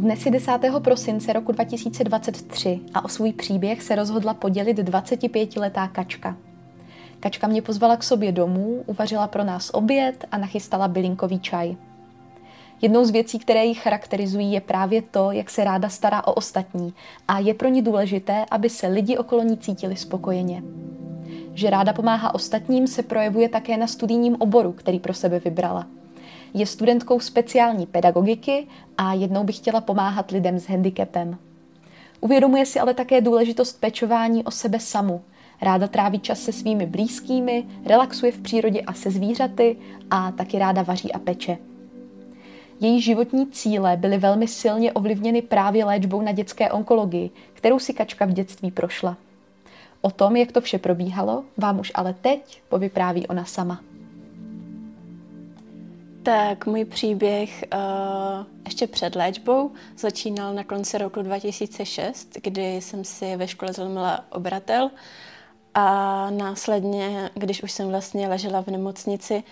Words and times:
Dnes 0.00 0.26
je 0.26 0.32
10. 0.32 0.52
prosince 0.84 1.32
roku 1.32 1.52
2023 1.52 2.80
a 2.94 3.04
o 3.04 3.08
svůj 3.08 3.32
příběh 3.32 3.82
se 3.82 3.94
rozhodla 3.94 4.34
podělit 4.34 4.78
25-letá 4.78 5.88
Kačka. 5.88 6.36
Kačka 7.20 7.46
mě 7.46 7.62
pozvala 7.62 7.96
k 7.96 8.02
sobě 8.02 8.32
domů, 8.32 8.84
uvařila 8.86 9.26
pro 9.26 9.44
nás 9.44 9.70
oběd 9.74 10.24
a 10.32 10.38
nachystala 10.38 10.88
bylinkový 10.88 11.40
čaj. 11.40 11.76
Jednou 12.82 13.04
z 13.04 13.10
věcí, 13.10 13.38
které 13.38 13.64
ji 13.64 13.74
charakterizují, 13.74 14.52
je 14.52 14.60
právě 14.60 15.02
to, 15.02 15.32
jak 15.32 15.50
se 15.50 15.64
ráda 15.64 15.88
stará 15.88 16.26
o 16.26 16.32
ostatní 16.32 16.94
a 17.28 17.38
je 17.38 17.54
pro 17.54 17.68
ní 17.68 17.82
důležité, 17.82 18.44
aby 18.50 18.70
se 18.70 18.86
lidi 18.86 19.18
okolo 19.18 19.42
ní 19.42 19.58
cítili 19.58 19.96
spokojeně. 19.96 20.62
Že 21.54 21.70
ráda 21.70 21.92
pomáhá 21.92 22.34
ostatním 22.34 22.86
se 22.86 23.02
projevuje 23.02 23.48
také 23.48 23.76
na 23.76 23.86
studijním 23.86 24.36
oboru, 24.38 24.72
který 24.72 25.00
pro 25.00 25.14
sebe 25.14 25.38
vybrala– 25.38 25.86
je 26.54 26.66
studentkou 26.66 27.20
speciální 27.20 27.86
pedagogiky 27.86 28.66
a 28.98 29.12
jednou 29.12 29.44
by 29.44 29.52
chtěla 29.52 29.80
pomáhat 29.80 30.30
lidem 30.30 30.58
s 30.58 30.68
handicapem. 30.68 31.38
Uvědomuje 32.20 32.66
si 32.66 32.80
ale 32.80 32.94
také 32.94 33.20
důležitost 33.20 33.80
pečování 33.80 34.44
o 34.44 34.50
sebe 34.50 34.80
samu. 34.80 35.22
Ráda 35.62 35.88
tráví 35.88 36.18
čas 36.18 36.40
se 36.40 36.52
svými 36.52 36.86
blízkými, 36.86 37.64
relaxuje 37.86 38.32
v 38.32 38.40
přírodě 38.40 38.80
a 38.80 38.92
se 38.92 39.10
zvířaty 39.10 39.76
a 40.10 40.32
taky 40.32 40.58
ráda 40.58 40.82
vaří 40.82 41.12
a 41.12 41.18
peče. 41.18 41.58
Její 42.80 43.00
životní 43.00 43.46
cíle 43.46 43.96
byly 43.96 44.18
velmi 44.18 44.48
silně 44.48 44.92
ovlivněny 44.92 45.42
právě 45.42 45.84
léčbou 45.84 46.22
na 46.22 46.32
dětské 46.32 46.70
onkologii, 46.70 47.30
kterou 47.54 47.78
si 47.78 47.94
Kačka 47.94 48.24
v 48.24 48.32
dětství 48.32 48.70
prošla. 48.70 49.16
O 50.00 50.10
tom, 50.10 50.36
jak 50.36 50.52
to 50.52 50.60
vše 50.60 50.78
probíhalo, 50.78 51.44
vám 51.56 51.80
už 51.80 51.92
ale 51.94 52.14
teď 52.20 52.62
povypráví 52.68 53.26
ona 53.26 53.44
sama. 53.44 53.80
Tak 56.22 56.66
můj 56.66 56.84
příběh 56.84 57.64
uh, 57.74 58.46
ještě 58.64 58.86
před 58.86 59.16
léčbou 59.16 59.72
začínal 59.98 60.54
na 60.54 60.64
konci 60.64 60.98
roku 60.98 61.22
2006, 61.22 62.28
kdy 62.42 62.76
jsem 62.76 63.04
si 63.04 63.36
ve 63.36 63.48
škole 63.48 63.72
zlomila 63.72 64.24
obratel 64.30 64.90
a 65.74 66.30
následně, 66.30 67.30
když 67.34 67.62
už 67.62 67.72
jsem 67.72 67.88
vlastně 67.88 68.28
ležela 68.28 68.62
v 68.62 68.66
nemocnici, 68.66 69.42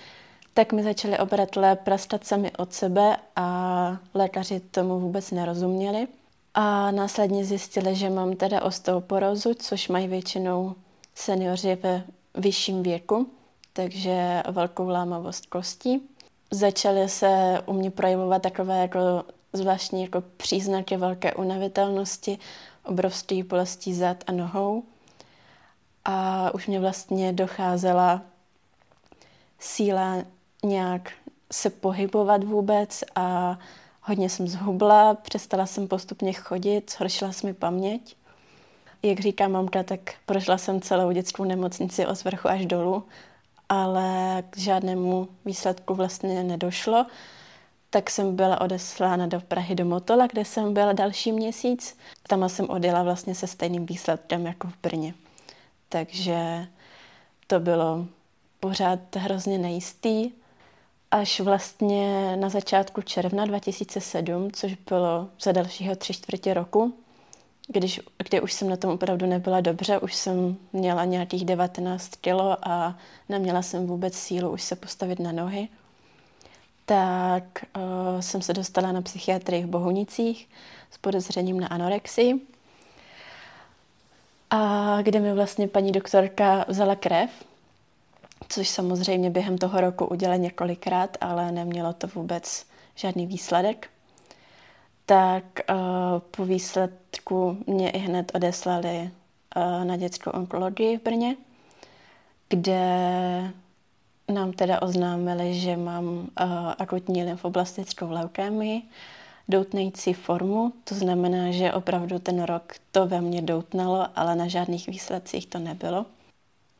tak 0.55 0.73
mi 0.73 0.83
začaly 0.83 1.19
obratle 1.19 1.77
prastat 1.77 2.27
sami 2.27 2.53
od 2.59 2.73
sebe 2.73 3.17
a 3.37 3.99
lékaři 4.15 4.61
tomu 4.61 5.01
vůbec 5.01 5.31
nerozuměli. 5.31 6.09
A 6.55 6.91
následně 6.91 7.45
zjistili, 7.45 7.95
že 7.95 8.11
mám 8.11 8.37
teda 8.37 8.63
osteoporózu, 8.63 9.55
což 9.55 9.89
mají 9.89 10.09
většinou 10.09 10.75
seniori 11.15 11.79
ve 11.83 12.05
vyšším 12.35 12.83
věku, 12.83 13.31
takže 13.73 14.43
velkou 14.51 14.89
lámavost 14.89 15.47
kostí 15.47 16.09
začaly 16.51 17.09
se 17.09 17.63
u 17.67 17.73
mě 17.73 17.91
projevovat 17.91 18.43
takové 18.43 18.79
jako 18.79 18.99
zvláštní 19.53 20.03
jako 20.03 20.21
příznaky 20.37 20.97
velké 20.97 21.35
unavitelnosti, 21.35 22.39
obrovský 22.85 23.43
bolestí 23.43 23.95
zad 23.95 24.25
a 24.27 24.33
nohou. 24.33 24.83
A 26.05 26.51
už 26.55 26.67
mě 26.67 26.81
vlastně 26.81 27.33
docházela 27.33 28.23
síla 29.59 30.17
nějak 30.65 31.13
se 31.53 31.71
pohybovat 31.71 32.45
vůbec 32.45 33.05
a 33.15 33.59
hodně 34.03 34.31
jsem 34.31 34.49
zhubla, 34.49 35.15
přestala 35.15 35.67
jsem 35.67 35.89
postupně 35.89 36.33
chodit, 36.33 36.91
zhoršila 36.91 37.33
se 37.33 37.47
mi 37.47 37.55
paměť. 37.55 38.17
Jak 39.03 39.21
říká 39.21 39.49
mamka, 39.49 39.83
tak 39.83 40.01
prošla 40.27 40.59
jsem 40.59 40.81
celou 40.81 41.13
dětskou 41.13 41.45
nemocnici 41.45 42.07
od 42.07 42.25
vrchu 42.25 42.49
až 42.49 42.67
dolů 42.67 43.05
ale 43.69 44.43
k 44.51 44.59
žádnému 44.59 45.29
výsledku 45.45 45.95
vlastně 45.95 46.43
nedošlo. 46.43 47.07
Tak 47.91 48.11
jsem 48.11 48.37
byla 48.37 48.61
odeslána 48.61 49.27
do 49.27 49.41
Prahy 49.41 49.75
do 49.75 49.85
Motola, 49.85 50.27
kde 50.27 50.45
jsem 50.45 50.75
byla 50.75 50.93
další 50.93 51.33
měsíc. 51.33 51.99
Tam 52.29 52.49
jsem 52.49 52.71
odjela 52.71 53.03
vlastně 53.03 53.35
se 53.35 53.47
stejným 53.47 53.87
výsledkem 53.87 54.47
jako 54.47 54.69
v 54.69 54.77
Brně. 54.83 55.15
Takže 55.89 56.67
to 57.47 57.61
bylo 57.61 58.07
pořád 58.61 59.17
hrozně 59.17 59.59
nejistý. 59.59 60.31
Až 61.11 61.41
vlastně 61.41 62.37
na 62.37 62.49
začátku 62.49 63.03
června 63.03 63.45
2007, 63.45 64.53
což 64.53 64.75
bylo 64.75 65.29
za 65.41 65.53
dalšího 65.53 65.97
tři 65.97 66.15
čtvrtě 66.15 66.55
roku, 66.55 66.95
když, 67.69 68.01
kdy 68.19 68.41
už 68.41 68.53
jsem 68.53 68.69
na 68.69 68.77
tom 68.77 68.91
opravdu 68.91 69.27
nebyla 69.27 69.61
dobře, 69.61 69.99
už 69.99 70.15
jsem 70.15 70.57
měla 70.73 71.05
nějakých 71.05 71.45
19 71.45 72.17
kilo 72.17 72.69
a 72.69 72.99
neměla 73.29 73.63
jsem 73.63 73.87
vůbec 73.87 74.15
sílu 74.15 74.51
už 74.51 74.63
se 74.63 74.77
postavit 74.77 75.19
na 75.19 75.33
nohy, 75.33 75.69
tak 76.87 77.65
uh, 77.77 78.21
jsem 78.21 78.43
se 78.43 78.53
dostala 78.53 78.93
na 78.93 79.03
psychiatrii 79.03 79.63
v 79.63 79.69
Bohunicích 79.69 80.49
s 80.91 80.99
podezřením 80.99 81.61
na 81.61 81.67
anorexii. 81.67 82.41
A 84.51 85.03
kde 85.03 85.21
mi 85.21 85.33
vlastně 85.33 85.69
paní 85.69 85.93
doktorka 85.93 86.65
vzala 86.69 86.97
krev, 86.97 87.31
což 88.49 88.69
samozřejmě 88.69 89.31
během 89.31 89.59
toho 89.59 89.81
roku 89.81 90.07
udělala 90.07 90.37
několikrát, 90.37 91.17
ale 91.21 91.53
nemělo 91.53 91.93
to 91.93 92.07
vůbec 92.07 92.67
žádný 92.95 93.27
výsledek 93.27 93.91
tak 95.09 95.45
uh, 95.71 95.77
po 96.19 96.45
výsledku 96.45 97.59
mě 97.67 97.91
i 97.91 97.99
hned 97.99 98.33
odeslali 98.35 99.11
uh, 99.57 99.85
na 99.85 99.97
dětskou 99.97 100.31
onkologii 100.31 100.99
v 100.99 101.03
Brně, 101.03 101.37
kde 102.49 102.83
nám 104.29 104.53
teda 104.53 104.83
oznámili, 104.83 105.55
že 105.55 105.77
mám 105.77 106.05
uh, 106.05 106.27
akutní 106.79 107.25
lymfoblastickou 107.25 108.11
leukémii, 108.11 108.83
doutnející 109.49 110.13
formu, 110.13 110.73
to 110.85 110.95
znamená, 110.95 111.51
že 111.51 111.73
opravdu 111.73 112.19
ten 112.19 112.43
rok 112.43 112.73
to 112.93 113.07
ve 113.07 113.21
mně 113.21 113.43
doutnalo, 113.43 114.07
ale 114.17 114.37
na 114.37 114.49
žádných 114.49 114.87
výsledcích 114.89 115.47
to 115.47 115.59
nebylo. 115.59 116.07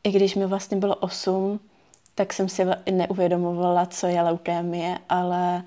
I 0.03 0.11
když 0.11 0.35
mi 0.35 0.45
vlastně 0.45 0.77
bylo 0.77 0.95
8, 0.95 1.59
tak 2.15 2.33
jsem 2.33 2.49
si 2.49 2.65
neuvědomovala, 2.91 3.85
co 3.85 4.07
je 4.07 4.21
leukémie, 4.21 4.97
ale 5.09 5.63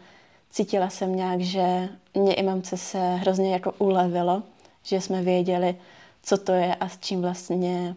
cítila 0.52 0.90
jsem 0.90 1.16
nějak, 1.16 1.40
že 1.40 1.88
mě 2.14 2.34
i 2.34 2.42
mamce 2.42 2.76
se 2.76 3.14
hrozně 3.14 3.52
jako 3.52 3.72
ulevilo, 3.78 4.42
že 4.82 5.00
jsme 5.00 5.22
věděli, 5.22 5.76
co 6.22 6.38
to 6.38 6.52
je 6.52 6.74
a 6.74 6.88
s 6.88 6.98
čím 6.98 7.22
vlastně 7.22 7.96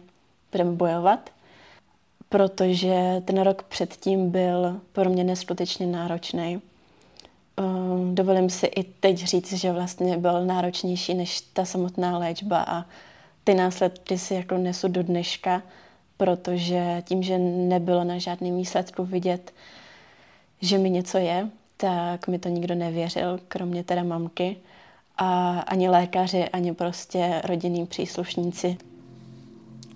budeme 0.52 0.72
bojovat. 0.72 1.30
Protože 2.28 3.22
ten 3.24 3.40
rok 3.40 3.62
předtím 3.62 4.30
byl 4.30 4.80
pro 4.92 5.10
mě 5.10 5.24
neskutečně 5.24 5.86
náročný. 5.86 6.62
Um, 7.58 8.14
dovolím 8.14 8.50
si 8.50 8.66
i 8.66 8.82
teď 8.84 9.24
říct, 9.24 9.52
že 9.52 9.72
vlastně 9.72 10.16
byl 10.16 10.44
náročnější 10.44 11.14
než 11.14 11.40
ta 11.40 11.64
samotná 11.64 12.18
léčba 12.18 12.64
a 12.68 12.84
ty 13.44 13.54
následky 13.54 14.18
si 14.18 14.34
jako 14.34 14.58
nesu 14.58 14.88
do 14.88 15.02
dneška, 15.02 15.62
protože 16.16 17.02
tím, 17.04 17.22
že 17.22 17.38
nebylo 17.38 18.04
na 18.04 18.18
žádném 18.18 18.56
výsledku 18.56 19.04
vidět, 19.04 19.54
že 20.60 20.78
mi 20.78 20.90
něco 20.90 21.18
je, 21.18 21.48
tak 21.76 22.28
mi 22.28 22.38
to 22.38 22.48
nikdo 22.48 22.74
nevěřil, 22.74 23.40
kromě 23.48 23.84
teda 23.84 24.02
mamky. 24.02 24.56
A 25.18 25.60
ani 25.60 25.88
lékaři, 25.88 26.48
ani 26.48 26.74
prostě 26.74 27.42
rodinní 27.44 27.86
příslušníci. 27.86 28.76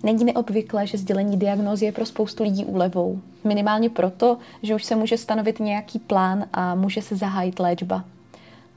Není 0.03 0.23
neobvyklé, 0.23 0.87
že 0.87 0.97
sdělení 0.97 1.37
diagnózy 1.37 1.85
je 1.85 1.91
pro 1.91 2.05
spoustu 2.05 2.43
lidí 2.43 2.65
úlevou. 2.65 3.19
Minimálně 3.43 3.89
proto, 3.89 4.37
že 4.63 4.75
už 4.75 4.83
se 4.83 4.95
může 4.95 5.17
stanovit 5.17 5.59
nějaký 5.59 5.99
plán 5.99 6.45
a 6.53 6.75
může 6.75 7.01
se 7.01 7.15
zahájit 7.15 7.59
léčba. 7.59 8.03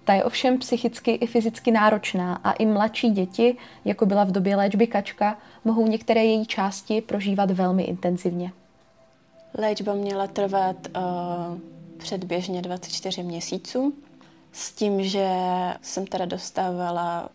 Ta 0.04 0.14
je 0.14 0.24
ovšem 0.24 0.58
psychicky 0.58 1.10
i 1.10 1.26
fyzicky 1.26 1.70
náročná 1.70 2.40
a 2.44 2.52
i 2.52 2.66
mladší 2.66 3.10
děti, 3.10 3.56
jako 3.84 4.06
byla 4.06 4.24
v 4.24 4.32
době 4.32 4.56
léčby 4.56 4.86
kačka, 4.86 5.38
mohou 5.64 5.86
některé 5.86 6.24
její 6.24 6.46
části 6.46 7.00
prožívat 7.00 7.50
velmi 7.50 7.82
intenzivně. 7.82 8.52
Léčba 9.58 9.94
měla 9.94 10.26
trvat 10.26 10.76
uh, 10.96 11.58
předběžně 12.04 12.62
24 12.62 13.22
měsíců 13.22 13.94
s 14.52 14.72
tím, 14.72 15.04
že 15.04 15.28
jsem 15.82 16.06
teda 16.06 16.24
dostávala 16.24 17.28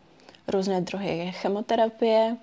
různé 0.48 0.81
druhy 0.81 1.31
chemoterapie. 1.36 2.38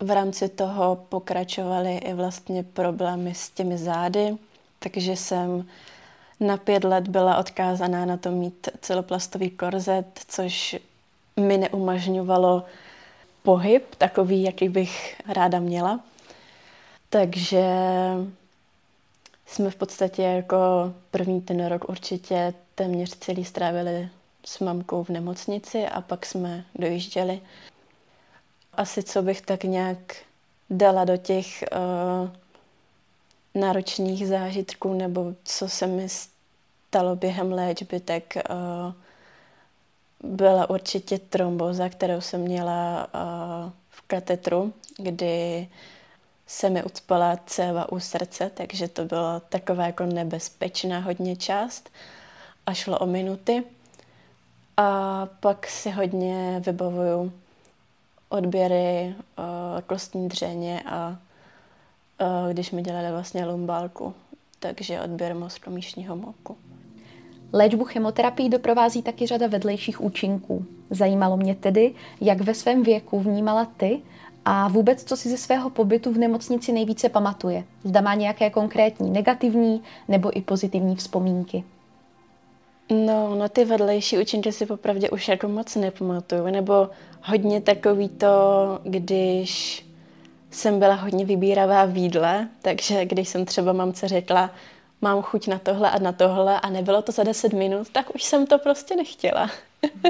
V 0.00 0.10
rámci 0.10 0.48
toho 0.48 0.96
pokračovaly 1.08 1.96
i 1.96 2.14
vlastně 2.14 2.62
problémy 2.62 3.34
s 3.34 3.50
těmi 3.50 3.78
zády, 3.78 4.36
takže 4.78 5.16
jsem 5.16 5.66
na 6.40 6.56
pět 6.56 6.84
let 6.84 7.08
byla 7.08 7.36
odkázaná 7.38 8.04
na 8.04 8.16
to 8.16 8.30
mít 8.30 8.68
celoplastový 8.80 9.50
korzet, 9.50 10.20
což 10.28 10.76
mi 11.36 11.58
neumožňovalo 11.58 12.64
pohyb, 13.42 13.94
takový, 13.94 14.42
jaký 14.42 14.68
bych 14.68 15.20
ráda 15.28 15.58
měla. 15.60 16.00
Takže 17.10 17.64
jsme 19.48 19.70
v 19.70 19.76
podstatě 19.76 20.22
jako 20.22 20.56
první 21.10 21.40
ten 21.40 21.66
rok 21.66 21.88
určitě 21.88 22.54
téměř 22.74 23.18
celý 23.18 23.44
strávili 23.44 24.08
s 24.44 24.58
mamkou 24.58 25.04
v 25.04 25.08
nemocnici 25.08 25.86
a 25.86 26.00
pak 26.00 26.26
jsme 26.26 26.64
dojížděli. 26.74 27.40
Asi 28.72 29.02
co 29.02 29.22
bych 29.22 29.40
tak 29.40 29.64
nějak 29.64 30.16
dala 30.70 31.04
do 31.04 31.16
těch 31.16 31.64
uh, 31.72 32.30
náročných 33.60 34.28
zážitků 34.28 34.94
nebo 34.94 35.34
co 35.44 35.68
se 35.68 35.86
mi 35.86 36.08
stalo 36.08 37.16
během 37.16 37.52
léčby, 37.52 38.00
tak 38.00 38.22
uh, 38.36 38.92
byla 40.32 40.70
určitě 40.70 41.18
tromboza, 41.18 41.88
kterou 41.88 42.20
jsem 42.20 42.40
měla 42.40 43.08
uh, 43.14 43.70
v 43.90 44.02
katetru, 44.02 44.72
kdy 44.98 45.68
se 46.48 46.70
mi 46.70 46.84
ucpala 46.84 47.38
céva 47.46 47.92
u 47.92 48.00
srdce, 48.00 48.50
takže 48.54 48.88
to 48.88 49.04
bylo 49.04 49.40
taková 49.48 49.86
jako 49.86 50.06
nebezpečná 50.06 51.00
hodně 51.00 51.36
část 51.36 51.90
a 52.66 52.74
šlo 52.74 52.98
o 52.98 53.06
minuty. 53.06 53.64
A 54.76 55.28
pak 55.40 55.66
si 55.66 55.90
hodně 55.90 56.62
vybavuju 56.66 57.32
odběry 58.28 59.14
uh, 59.38 59.44
kostní 59.86 60.28
dřeně 60.28 60.82
a 60.86 61.08
uh, 62.20 62.52
když 62.52 62.70
mi 62.70 62.82
dělali 62.82 63.10
vlastně 63.10 63.46
lumbálku, 63.46 64.14
takže 64.58 65.00
odběr 65.00 65.34
mozkomíšního 65.34 66.16
moku. 66.16 66.56
Léčbu 67.52 67.84
chemoterapii 67.84 68.48
doprovází 68.48 69.02
taky 69.02 69.26
řada 69.26 69.46
vedlejších 69.46 70.00
účinků. 70.00 70.64
Zajímalo 70.90 71.36
mě 71.36 71.54
tedy, 71.54 71.94
jak 72.20 72.40
ve 72.40 72.54
svém 72.54 72.82
věku 72.82 73.20
vnímala 73.20 73.64
ty 73.76 74.02
a 74.44 74.68
vůbec, 74.68 75.04
co 75.04 75.16
si 75.16 75.30
ze 75.30 75.36
svého 75.36 75.70
pobytu 75.70 76.12
v 76.12 76.18
nemocnici 76.18 76.72
nejvíce 76.72 77.08
pamatuje. 77.08 77.64
Zda 77.84 78.00
má 78.00 78.14
nějaké 78.14 78.50
konkrétní 78.50 79.10
negativní 79.10 79.82
nebo 80.08 80.38
i 80.38 80.42
pozitivní 80.42 80.96
vzpomínky. 80.96 81.64
No, 82.90 83.34
na 83.34 83.48
ty 83.48 83.64
vedlejší 83.64 84.18
účinky 84.18 84.52
si 84.52 84.66
popravdě 84.66 85.10
už 85.10 85.28
jako 85.28 85.48
moc 85.48 85.76
nepamatuju, 85.76 86.46
nebo 86.46 86.90
hodně 87.22 87.60
takový 87.60 88.08
to, 88.08 88.28
když 88.82 89.84
jsem 90.50 90.78
byla 90.78 90.94
hodně 90.94 91.24
vybíravá 91.24 91.84
v 91.84 91.96
jídle, 91.96 92.48
takže 92.62 93.04
když 93.04 93.28
jsem 93.28 93.44
třeba 93.44 93.72
mamce 93.72 94.08
řekla, 94.08 94.50
mám 95.00 95.22
chuť 95.22 95.48
na 95.48 95.58
tohle 95.58 95.90
a 95.90 95.98
na 95.98 96.12
tohle 96.12 96.60
a 96.60 96.70
nebylo 96.70 97.02
to 97.02 97.12
za 97.12 97.22
10 97.22 97.52
minut, 97.52 97.88
tak 97.92 98.14
už 98.14 98.24
jsem 98.24 98.46
to 98.46 98.58
prostě 98.58 98.96
nechtěla. 98.96 99.50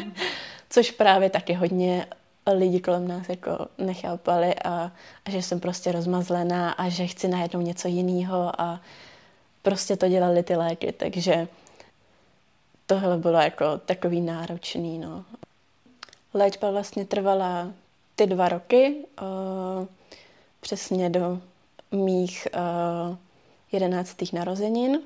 Což 0.71 0.91
právě 0.91 1.31
taky 1.31 1.53
hodně 1.53 2.07
lidi 2.53 2.81
kolem 2.81 3.09
nás 3.09 3.29
jako 3.29 3.67
nechápali 3.79 4.55
a, 4.55 4.93
a 5.25 5.31
že 5.31 5.43
jsem 5.43 5.61
prostě 5.61 5.93
rozmazlená 5.93 6.71
a 6.71 6.89
že 6.89 7.07
chci 7.07 7.29
najednou 7.29 7.61
něco 7.61 7.89
jiného 7.89 8.61
a 8.61 8.81
prostě 9.63 9.97
to 9.97 10.09
dělali 10.09 10.43
ty 10.43 10.57
léky, 10.57 10.93
takže 10.93 11.49
tohle 12.87 13.17
bylo 13.17 13.39
jako 13.39 13.79
takový 13.79 14.21
náročný, 14.21 14.99
no. 14.99 15.25
Léčba 16.35 16.71
vlastně 16.71 17.05
trvala 17.05 17.73
ty 18.17 18.27
dva 18.27 18.49
roky, 18.49 18.95
uh, 19.23 19.87
přesně 20.61 21.11
do 21.11 21.41
mých 21.93 22.49
uh, 22.55 23.17
jedenáctých 23.73 24.33
narozenin. 24.33 25.01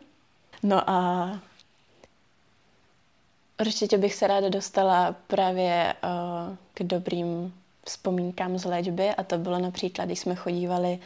No 0.62 0.90
a 0.90 1.30
určitě 3.60 3.98
bych 3.98 4.14
se 4.14 4.26
ráda 4.26 4.48
dostala 4.48 5.14
právě 5.26 5.94
uh, 6.04 6.08
k 6.74 6.82
dobrým 6.82 7.54
vzpomínkám 7.86 8.58
z 8.58 8.64
léčby 8.64 9.10
a 9.10 9.22
to 9.22 9.38
bylo 9.38 9.58
například, 9.58 10.04
když 10.04 10.18
jsme 10.18 10.34
chodívali 10.34 10.98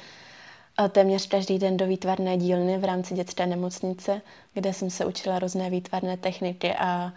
uh, 0.80 0.88
téměř 0.88 1.26
každý 1.26 1.58
den 1.58 1.76
do 1.76 1.86
výtvarné 1.86 2.36
dílny 2.36 2.78
v 2.78 2.84
rámci 2.84 3.14
dětské 3.14 3.46
nemocnice, 3.46 4.20
kde 4.54 4.72
jsem 4.72 4.90
se 4.90 5.04
učila 5.04 5.38
různé 5.38 5.70
výtvarné 5.70 6.16
techniky 6.16 6.74
a 6.74 7.12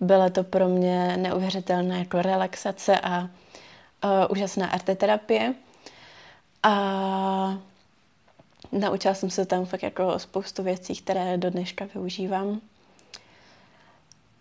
byla 0.00 0.30
to 0.30 0.44
pro 0.44 0.68
mě 0.68 1.16
neuvěřitelná 1.16 1.96
jako 1.98 2.22
relaxace 2.22 3.00
a 3.00 3.20
uh, 3.20 3.28
úžasná 4.30 4.66
arteterapie. 4.66 5.54
A 6.62 7.58
naučila 8.72 9.14
jsem 9.14 9.30
se 9.30 9.46
tam 9.46 9.64
fakt 9.64 9.82
jako 9.82 10.18
spoustu 10.18 10.62
věcí, 10.62 10.96
které 10.96 11.36
do 11.38 11.50
dneška 11.50 11.84
využívám. 11.94 12.60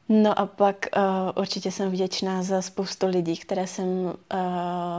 No 0.09 0.39
a 0.39 0.45
pak 0.45 0.85
uh, 0.97 1.03
určitě 1.41 1.71
jsem 1.71 1.91
vděčná 1.91 2.43
za 2.43 2.61
spoustu 2.61 3.07
lidí, 3.07 3.37
které 3.37 3.67
jsem 3.67 3.87
uh, 3.87 4.13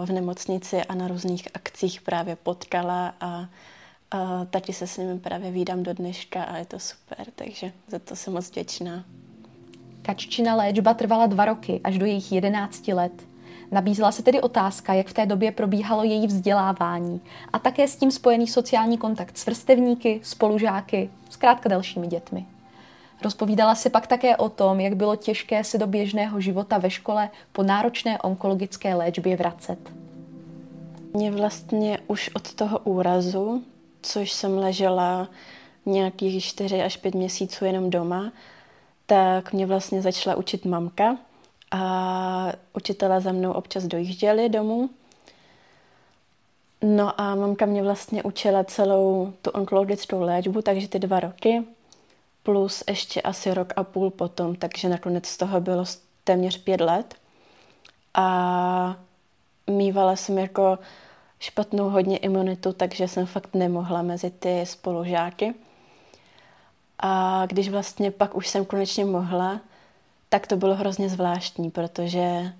v 0.05 0.11
nemocnici 0.13 0.83
a 0.85 0.95
na 0.95 1.09
různých 1.09 1.49
akcích 1.55 2.01
právě 2.01 2.37
potkala 2.37 3.15
a 3.21 3.39
uh, 3.39 4.45
taky 4.51 4.73
se 4.73 4.87
s 4.87 4.97
nimi 4.97 5.19
právě 5.19 5.51
výdám 5.51 5.83
do 5.83 5.95
dneška 5.95 6.43
a 6.43 6.57
je 6.57 6.67
to 6.67 6.79
super, 6.79 7.27
takže 7.35 7.73
za 7.89 7.99
to 7.99 8.17
jsem 8.17 8.33
moc 8.33 8.51
vděčná. 8.51 9.05
Kaččina 10.03 10.55
léčba 10.55 10.95
trvala 10.95 11.27
dva 11.27 11.45
roky, 11.45 11.81
až 11.85 11.99
do 11.99 12.07
jejich 12.07 12.33
jedenácti 12.33 12.93
let. 12.93 13.13
Nabízela 13.71 14.13
se 14.13 14.23
tedy 14.23 14.41
otázka, 14.41 14.95
jak 14.95 15.07
v 15.07 15.13
té 15.13 15.27
době 15.27 15.53
probíhalo 15.53 16.05
její 16.05 16.27
vzdělávání 16.27 17.21
a 17.53 17.59
také 17.59 17.89
s 17.89 17.97
tím 17.97 18.11
spojený 18.11 18.47
sociální 18.47 18.99
kontakt 18.99 19.39
s 19.39 19.47
vrstevníky, 19.47 20.21
spolužáky, 20.23 21.11
zkrátka 21.31 21.69
dalšími 21.69 22.07
dětmi. 22.07 22.47
Rozpovídala 23.23 23.75
si 23.75 23.91
pak 23.91 24.07
také 24.07 24.37
o 24.37 24.49
tom, 24.49 24.81
jak 24.81 24.95
bylo 24.95 25.17
těžké 25.17 25.65
se 25.65 25.79
do 25.79 25.87
běžného 25.87 26.41
života 26.41 26.79
ve 26.79 26.91
škole 26.91 27.31
po 27.53 27.63
náročné 27.63 28.19
onkologické 28.19 28.95
léčbě 28.95 29.37
vracet. 29.37 29.79
Mě 31.15 31.31
vlastně 31.31 31.99
už 32.07 32.31
od 32.35 32.55
toho 32.55 32.79
úrazu, 32.79 33.63
což 34.03 34.33
jsem 34.33 34.59
ležela 34.59 35.29
nějakých 35.87 36.45
4 36.45 36.83
až 36.83 36.97
5 36.97 37.15
měsíců 37.15 37.65
jenom 37.65 37.91
doma, 37.91 38.33
tak 39.07 39.53
mě 39.53 39.67
vlastně 39.67 40.03
začala 40.03 40.37
učit 40.37 40.65
mamka 40.65 41.17
a 41.71 42.53
učitelé 42.73 43.21
za 43.21 43.33
mnou 43.33 43.53
občas 43.53 43.85
dojížděli 43.85 44.49
domů. 44.49 44.91
No 46.83 47.21
a 47.21 47.35
mamka 47.35 47.67
mě 47.67 47.83
vlastně 47.83 48.23
učila 48.23 48.65
celou 48.65 49.33
tu 49.43 49.51
onkologickou 49.51 50.21
léčbu, 50.21 50.63
takže 50.63 50.89
ty 50.89 50.99
dva 50.99 51.21
roky, 51.21 51.63
plus 52.47 52.85
ještě 52.89 53.23
asi 53.23 53.55
rok 53.55 53.73
a 53.77 53.85
půl 53.85 54.11
potom, 54.11 54.57
takže 54.57 54.89
nakonec 54.89 55.27
z 55.27 55.37
toho 55.37 55.61
bylo 55.61 55.85
téměř 56.25 56.59
pět 56.59 56.81
let. 56.81 57.15
A 58.15 58.97
mývala 59.71 60.17
jsem 60.17 60.39
jako 60.39 60.79
špatnou 61.39 61.89
hodně 61.89 62.17
imunitu, 62.17 62.73
takže 62.73 63.09
jsem 63.09 63.27
fakt 63.27 63.55
nemohla 63.55 64.03
mezi 64.03 64.31
ty 64.31 64.67
spolužáky. 64.67 65.55
A 66.99 67.43
když 67.47 67.69
vlastně 67.69 68.11
pak 68.11 68.37
už 68.37 68.49
jsem 68.49 68.65
konečně 68.65 69.05
mohla, 69.05 69.61
tak 70.29 70.47
to 70.47 70.57
bylo 70.57 70.75
hrozně 70.75 71.09
zvláštní, 71.09 71.71
protože 71.71 72.53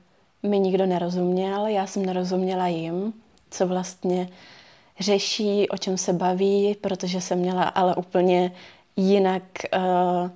mi 0.43 0.59
nikdo 0.59 0.87
nerozuměl, 0.87 1.67
já 1.67 1.87
jsem 1.87 2.07
nerozuměla 2.07 2.67
jim, 2.67 3.13
co 3.51 3.67
vlastně 3.67 4.29
řeší, 5.01 5.69
o 5.69 5.77
čem 5.77 5.99
se 5.99 6.13
baví, 6.13 6.77
protože 6.81 7.21
jsem 7.21 7.39
měla 7.39 7.63
ale 7.63 7.97
úplně 7.97 8.53
jinak 8.97 9.43
uh, 9.77 10.31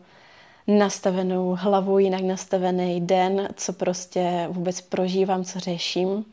nastavenou 0.79 1.57
hlavu, 1.61 1.99
jinak 1.99 2.21
nastavený 2.21 3.01
den, 3.01 3.49
co 3.57 3.73
prostě 3.73 4.47
vůbec 4.51 4.81
prožívám, 4.81 5.45
co 5.45 5.61
řeším. 5.61 6.25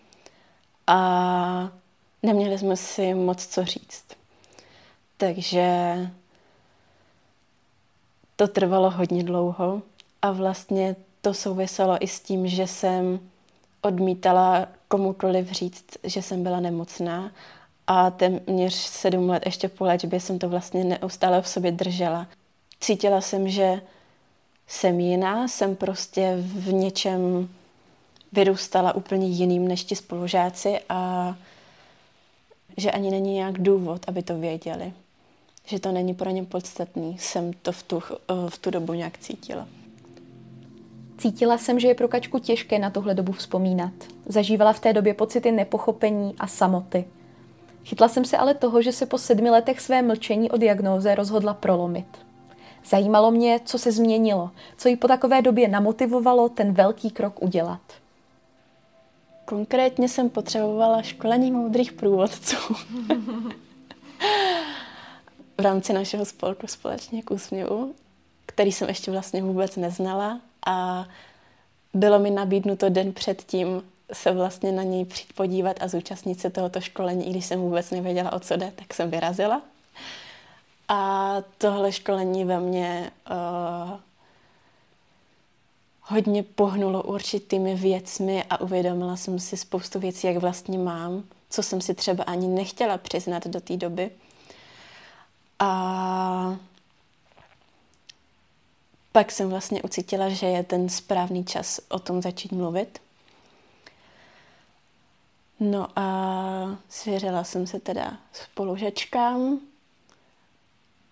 A 0.87 1.71
neměli 2.23 2.57
jsme 2.57 2.77
si 2.77 3.13
moc 3.13 3.47
co 3.47 3.65
říct. 3.65 4.05
Takže 5.17 5.97
to 8.35 8.47
trvalo 8.47 8.89
hodně 8.89 9.23
dlouho 9.23 9.81
a 10.21 10.31
vlastně 10.31 10.95
to 11.21 11.33
souviselo 11.33 12.03
i 12.03 12.07
s 12.07 12.19
tím, 12.19 12.47
že 12.47 12.67
jsem 12.67 13.19
odmítala 13.81 14.67
komukoliv 14.87 15.51
říct, 15.51 15.97
že 16.03 16.21
jsem 16.21 16.43
byla 16.43 16.59
nemocná 16.59 17.31
a 17.87 18.11
téměř 18.11 18.73
sedm 18.73 19.29
let 19.29 19.43
ještě 19.45 19.69
po 19.69 19.85
léčbě 19.85 20.19
jsem 20.19 20.39
to 20.39 20.49
vlastně 20.49 20.83
neustále 20.83 21.41
v 21.41 21.47
sobě 21.47 21.71
držela. 21.71 22.27
Cítila 22.79 23.21
jsem, 23.21 23.49
že 23.49 23.81
jsem 24.67 24.99
jiná, 24.99 25.47
jsem 25.47 25.75
prostě 25.75 26.37
v 26.39 26.73
něčem 26.73 27.49
vyrůstala 28.31 28.95
úplně 28.95 29.27
jiným 29.27 29.67
než 29.67 29.83
ti 29.83 29.95
spolužáci 29.95 30.79
a 30.89 31.35
že 32.77 32.91
ani 32.91 33.11
není 33.11 33.33
nějak 33.33 33.61
důvod, 33.61 34.01
aby 34.07 34.23
to 34.23 34.37
věděli. 34.37 34.93
Že 35.65 35.79
to 35.79 35.91
není 35.91 36.13
pro 36.13 36.29
ně 36.29 36.43
podstatný. 36.43 37.17
Jsem 37.19 37.53
to 37.53 37.71
v 37.71 37.83
tu, 37.83 38.03
v 38.49 38.57
tu 38.57 38.69
dobu 38.69 38.93
nějak 38.93 39.17
cítila. 39.17 39.67
Cítila 41.17 41.57
jsem, 41.57 41.79
že 41.79 41.87
je 41.87 41.95
pro 41.95 42.07
Kačku 42.07 42.39
těžké 42.39 42.79
na 42.79 42.89
tohle 42.89 43.13
dobu 43.13 43.31
vzpomínat. 43.31 43.93
Zažívala 44.25 44.73
v 44.73 44.79
té 44.79 44.93
době 44.93 45.13
pocity 45.13 45.51
nepochopení 45.51 46.35
a 46.39 46.47
samoty. 46.47 47.05
Chytla 47.87 48.07
jsem 48.07 48.25
se 48.25 48.37
ale 48.37 48.53
toho, 48.53 48.81
že 48.81 48.91
se 48.91 49.05
po 49.05 49.17
sedmi 49.17 49.49
letech 49.49 49.81
své 49.81 50.01
mlčení 50.01 50.51
o 50.51 50.57
diagnóze 50.57 51.15
rozhodla 51.15 51.53
prolomit. 51.53 52.05
Zajímalo 52.85 53.31
mě, 53.31 53.59
co 53.65 53.79
se 53.79 53.91
změnilo, 53.91 54.51
co 54.77 54.89
ji 54.89 54.95
po 54.95 55.07
takové 55.07 55.41
době 55.41 55.67
namotivovalo 55.67 56.49
ten 56.49 56.73
velký 56.73 57.11
krok 57.11 57.41
udělat. 57.41 57.81
Konkrétně 59.45 60.09
jsem 60.09 60.29
potřebovala 60.29 61.01
školení 61.01 61.51
moudrých 61.51 61.93
průvodců. 61.93 62.55
v 65.57 65.61
rámci 65.61 65.93
našeho 65.93 66.25
spolku 66.25 66.67
společně 66.67 67.21
k 67.23 67.31
úsměvu, 67.31 67.95
který 68.45 68.71
jsem 68.71 68.87
ještě 68.87 69.11
vlastně 69.11 69.43
vůbec 69.43 69.75
neznala 69.75 70.41
a 70.65 71.07
bylo 71.93 72.19
mi 72.19 72.31
nabídnuto 72.31 72.89
den 72.89 73.13
předtím 73.13 73.83
se 74.13 74.31
vlastně 74.31 74.71
na 74.71 74.83
něj 74.83 75.05
přijít 75.05 75.33
podívat 75.33 75.77
a 75.83 75.87
zúčastnit 75.87 76.39
se 76.39 76.49
tohoto 76.49 76.81
školení, 76.81 77.27
i 77.27 77.29
když 77.29 77.45
jsem 77.45 77.61
vůbec 77.61 77.91
nevěděla, 77.91 78.33
o 78.33 78.39
co 78.39 78.57
jde, 78.57 78.71
tak 78.75 78.93
jsem 78.93 79.11
vyrazila. 79.11 79.61
A 80.87 81.35
tohle 81.57 81.91
školení 81.91 82.45
ve 82.45 82.59
mně 82.59 83.11
uh, 83.29 83.99
hodně 86.01 86.43
pohnulo 86.43 87.03
určitými 87.03 87.75
věcmi 87.75 88.43
a 88.49 88.61
uvědomila 88.61 89.15
jsem 89.15 89.39
si 89.39 89.57
spoustu 89.57 89.99
věcí, 89.99 90.27
jak 90.27 90.37
vlastně 90.37 90.77
mám, 90.77 91.23
co 91.49 91.63
jsem 91.63 91.81
si 91.81 91.93
třeba 91.93 92.23
ani 92.23 92.47
nechtěla 92.47 92.97
přiznat 92.97 93.47
do 93.47 93.61
té 93.61 93.77
doby. 93.77 94.11
A 95.59 96.57
pak 99.11 99.31
jsem 99.31 99.49
vlastně 99.49 99.83
ucítila, 99.83 100.29
že 100.29 100.45
je 100.45 100.63
ten 100.63 100.89
správný 100.89 101.45
čas 101.45 101.79
o 101.89 101.99
tom 101.99 102.21
začít 102.21 102.51
mluvit. 102.51 102.99
No 105.59 105.87
a 105.95 106.77
svěřila 106.89 107.43
jsem 107.43 107.67
se 107.67 107.79
teda 107.79 108.17
spolužečkám 108.33 109.59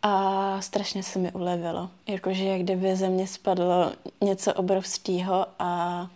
a 0.02 0.62
strašně 0.62 1.04
se 1.04 1.20
mi 1.20 1.32
ulevilo. 1.32 1.90
Jakože 2.08 2.44
jak 2.44 2.62
kdyby 2.62 2.96
ze 2.96 3.10
mě 3.10 3.28
spadlo 3.28 3.92
něco 4.22 4.54
obrovského 4.54 5.48
a 5.60 6.08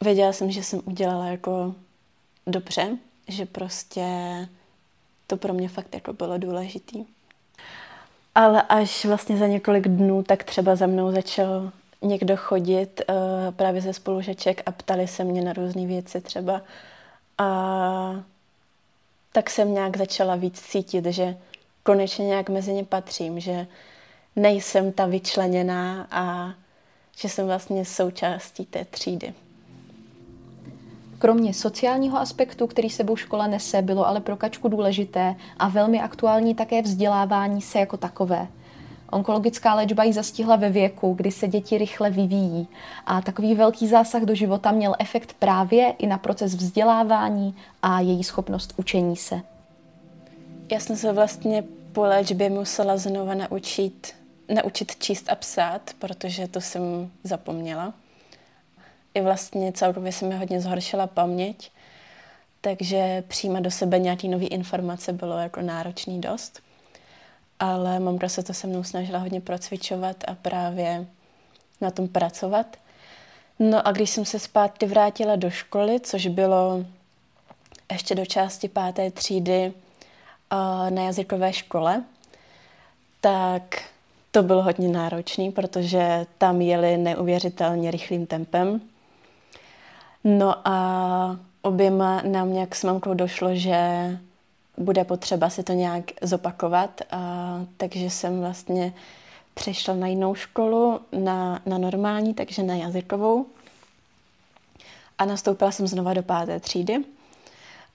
věděla 0.00 0.32
jsem, 0.32 0.50
že 0.50 0.62
jsem 0.64 0.80
udělala 0.84 1.26
jako 1.26 1.74
dobře, 2.46 2.98
že 3.28 3.46
prostě 3.46 4.04
to 5.26 5.36
pro 5.36 5.54
mě 5.54 5.68
fakt 5.68 5.94
jako 5.94 6.12
bylo 6.12 6.38
důležitý. 6.38 7.04
Ale 8.34 8.62
až 8.62 9.04
vlastně 9.04 9.36
za 9.36 9.46
několik 9.46 9.88
dnů, 9.88 10.22
tak 10.22 10.44
třeba 10.44 10.76
za 10.76 10.86
mnou 10.86 11.12
začal 11.12 11.72
někdo 12.02 12.36
chodit 12.36 13.00
uh, 13.08 13.16
právě 13.54 13.80
ze 13.80 13.92
spolužeček 13.92 14.62
a 14.66 14.72
ptali 14.72 15.08
se 15.08 15.24
mě 15.24 15.42
na 15.42 15.52
různé 15.52 15.86
věci 15.86 16.20
třeba. 16.20 16.62
A 17.38 18.24
tak 19.32 19.50
jsem 19.50 19.74
nějak 19.74 19.96
začala 19.96 20.36
víc 20.36 20.60
cítit, 20.60 21.06
že 21.06 21.36
konečně 21.82 22.26
nějak 22.26 22.48
mezi 22.48 22.72
ně 22.72 22.84
patřím, 22.84 23.40
že 23.40 23.66
nejsem 24.36 24.92
ta 24.92 25.06
vyčleněná 25.06 26.06
a 26.10 26.54
že 27.18 27.28
jsem 27.28 27.46
vlastně 27.46 27.84
součástí 27.84 28.66
té 28.66 28.84
třídy. 28.84 29.34
Kromě 31.18 31.54
sociálního 31.54 32.18
aspektu, 32.18 32.66
který 32.66 32.90
sebou 32.90 33.16
škola 33.16 33.46
nese, 33.46 33.82
bylo 33.82 34.06
ale 34.06 34.20
pro 34.20 34.36
Kačku 34.36 34.68
důležité 34.68 35.34
a 35.58 35.68
velmi 35.68 36.00
aktuální 36.00 36.54
také 36.54 36.82
vzdělávání 36.82 37.62
se 37.62 37.78
jako 37.78 37.96
takové. 37.96 38.48
Onkologická 39.16 39.74
léčba 39.74 40.04
ji 40.04 40.12
zastihla 40.12 40.56
ve 40.56 40.70
věku, 40.70 41.14
kdy 41.14 41.30
se 41.30 41.48
děti 41.48 41.78
rychle 41.78 42.10
vyvíjí 42.10 42.68
a 43.06 43.20
takový 43.20 43.54
velký 43.54 43.88
zásah 43.88 44.22
do 44.22 44.34
života 44.34 44.72
měl 44.72 44.94
efekt 44.98 45.32
právě 45.38 45.90
i 45.98 46.06
na 46.06 46.18
proces 46.18 46.54
vzdělávání 46.54 47.56
a 47.82 48.00
její 48.00 48.24
schopnost 48.24 48.74
učení 48.76 49.16
se. 49.16 49.40
Já 50.72 50.80
jsem 50.80 50.96
se 50.96 51.12
vlastně 51.12 51.64
po 51.92 52.02
léčbě 52.02 52.50
musela 52.50 52.96
znova 52.96 53.34
naučit, 53.34 54.14
naučit 54.54 54.96
číst 54.96 55.30
a 55.30 55.34
psát, 55.34 55.90
protože 55.98 56.48
to 56.48 56.60
jsem 56.60 57.10
zapomněla. 57.24 57.94
I 59.14 59.20
vlastně 59.20 59.72
celkově 59.72 60.12
se 60.12 60.26
mi 60.26 60.36
hodně 60.36 60.60
zhoršila 60.60 61.06
paměť, 61.06 61.70
takže 62.60 63.24
přijímat 63.28 63.60
do 63.60 63.70
sebe 63.70 63.98
nějaké 63.98 64.28
nové 64.28 64.46
informace 64.46 65.12
bylo 65.12 65.38
jako 65.38 65.60
náročný 65.60 66.20
dost. 66.20 66.65
Ale 67.60 68.00
mamka 68.00 68.28
se 68.28 68.42
to 68.42 68.54
se 68.54 68.66
mnou 68.66 68.84
snažila 68.84 69.18
hodně 69.18 69.40
procvičovat 69.40 70.16
a 70.28 70.34
právě 70.34 71.06
na 71.80 71.90
tom 71.90 72.08
pracovat. 72.08 72.76
No 73.58 73.88
a 73.88 73.92
když 73.92 74.10
jsem 74.10 74.24
se 74.24 74.38
zpátky 74.38 74.86
vrátila 74.86 75.36
do 75.36 75.50
školy, 75.50 76.00
což 76.00 76.26
bylo 76.26 76.84
ještě 77.92 78.14
do 78.14 78.26
části 78.26 78.68
páté 78.68 79.10
třídy, 79.10 79.72
na 80.90 81.02
jazykové 81.02 81.52
škole, 81.52 82.02
tak 83.20 83.62
to 84.30 84.42
bylo 84.42 84.62
hodně 84.62 84.88
náročné, 84.88 85.50
protože 85.50 86.26
tam 86.38 86.60
jeli 86.60 86.96
neuvěřitelně 86.96 87.90
rychlým 87.90 88.26
tempem. 88.26 88.80
No 90.24 90.68
a 90.68 91.36
oběma 91.62 92.22
nám 92.22 92.52
nějak 92.52 92.74
s 92.74 92.84
mamkou 92.84 93.14
došlo, 93.14 93.54
že 93.54 93.78
bude 94.78 95.04
potřeba 95.04 95.50
si 95.50 95.62
to 95.62 95.72
nějak 95.72 96.04
zopakovat, 96.22 97.00
a, 97.10 97.60
takže 97.76 98.10
jsem 98.10 98.40
vlastně 98.40 98.92
přešla 99.54 99.94
na 99.94 100.06
jinou 100.06 100.34
školu, 100.34 101.00
na, 101.12 101.60
na 101.66 101.78
normální, 101.78 102.34
takže 102.34 102.62
na 102.62 102.74
jazykovou. 102.74 103.46
A 105.18 105.24
nastoupila 105.24 105.72
jsem 105.72 105.86
znova 105.86 106.14
do 106.14 106.22
páté 106.22 106.60
třídy. 106.60 107.04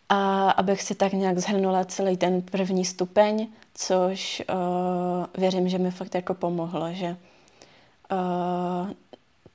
A 0.09 0.49
abych 0.49 0.81
si 0.81 0.95
tak 0.95 1.13
nějak 1.13 1.39
zhrnula 1.39 1.85
celý 1.85 2.17
ten 2.17 2.41
první 2.41 2.85
stupeň, 2.85 3.47
což 3.73 4.43
uh, 4.49 5.25
věřím, 5.37 5.69
že 5.69 5.77
mi 5.77 5.91
fakt 5.91 6.15
jako 6.15 6.33
pomohlo, 6.33 6.93
že 6.93 7.17
uh, 8.11 8.91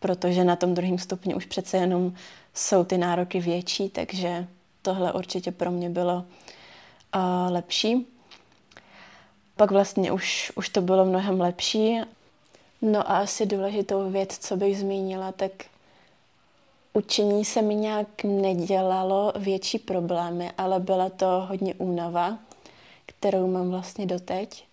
protože 0.01 0.45
na 0.45 0.57
tom 0.57 0.75
druhém 0.75 0.99
stupni 0.99 1.35
už 1.35 1.47
přece 1.47 1.77
jenom 1.77 2.13
jsou 2.55 2.85
ty 2.85 2.99
nároky 2.99 3.41
větší, 3.41 3.89
takže 3.89 4.47
tohle 4.83 5.13
určitě 5.13 5.53
pro 5.53 5.71
mě 5.71 5.91
bylo 5.91 6.25
lepší. 7.49 8.07
Pak 9.57 9.71
vlastně 9.71 10.13
už, 10.13 10.53
už 10.55 10.69
to 10.69 10.81
bylo 10.81 11.05
mnohem 11.05 11.41
lepší. 11.41 12.01
No 12.83 13.11
a 13.11 13.19
asi 13.19 13.47
důležitou 13.47 14.11
věc, 14.11 14.39
co 14.39 14.57
bych 14.57 14.79
zmínila, 14.79 15.33
tak 15.33 15.53
učení 16.93 17.45
se 17.45 17.63
mi 17.63 17.75
nějak 17.75 18.25
nedělalo 18.25 19.33
větší 19.37 19.79
problémy, 19.79 20.51
ale 20.59 20.81
byla 20.81 21.11
to 21.11 21.47
hodně 21.49 21.75
únava, 21.75 22.39
kterou 23.07 23.47
mám 23.47 23.71
vlastně 23.71 24.07
doteď. 24.07 24.65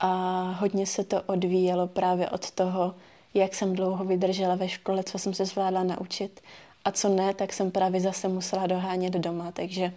A 0.00 0.42
hodně 0.60 0.86
se 0.86 1.04
to 1.04 1.22
odvíjelo 1.22 1.86
právě 1.86 2.30
od 2.30 2.50
toho, 2.50 2.94
jak 3.34 3.54
jsem 3.54 3.76
dlouho 3.76 4.04
vydržela 4.04 4.54
ve 4.54 4.68
škole, 4.68 5.04
co 5.04 5.18
jsem 5.18 5.34
se 5.34 5.44
zvládla 5.44 5.82
naučit 5.82 6.40
a 6.84 6.90
co 6.90 7.08
ne, 7.08 7.34
tak 7.34 7.52
jsem 7.52 7.70
právě 7.70 8.00
zase 8.00 8.28
musela 8.28 8.66
dohánět 8.66 9.12
doma. 9.12 9.52
Takže 9.52 9.92